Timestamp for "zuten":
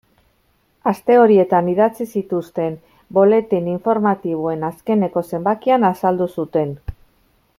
6.39-6.77